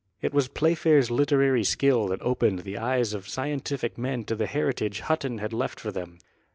It 0.19 0.33
was 0.33 0.47
Playfair's 0.47 1.11
literary 1.11 1.63
skill 1.63 2.07
that 2.07 2.23
opened 2.23 2.61
the 2.61 2.75
eyes 2.75 3.13
of 3.13 3.29
scientific 3.29 3.99
men 3.99 4.23
to 4.23 4.35
the 4.35 4.47
heritage 4.47 5.01
Hutton 5.01 5.37
had 5.37 5.53
left 5.53 5.79
for 5.79 5.91
them. 5.91 6.17